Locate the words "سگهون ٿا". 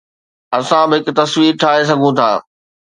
1.89-2.29